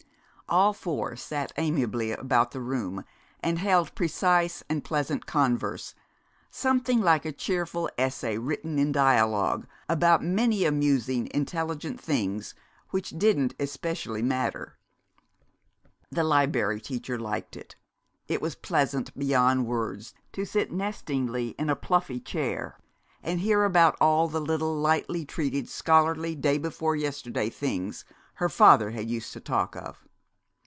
[0.49, 3.05] All four sat amiably about the room
[3.39, 5.95] and held precise and pleasant converse,
[6.49, 12.53] something like a cheerful essay written in dialogue, about many amusing, intelligent things
[12.89, 14.77] which didn't especially matter.
[16.09, 17.77] The Liberry Teacher liked it.
[18.27, 22.77] It was pleasant beyond words to sit nestlingly in a pluffy chair,
[23.23, 28.89] and hear about all the little lightly treated scholarly day before yesterday things her father
[28.91, 29.97] had used to talk of.